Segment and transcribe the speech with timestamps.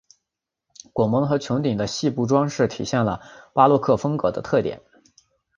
[0.93, 3.21] 拱门和穹顶的细部装饰体现了
[3.53, 4.81] 巴洛克风格的特点。